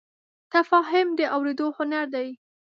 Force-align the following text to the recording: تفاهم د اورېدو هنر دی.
تفاهم 0.53 1.07
د 1.17 1.19
اورېدو 1.35 1.67
هنر 1.77 2.05
دی. 2.15 2.27